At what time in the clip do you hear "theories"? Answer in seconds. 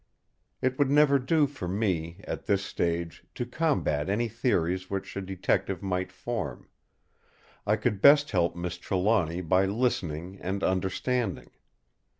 4.27-4.89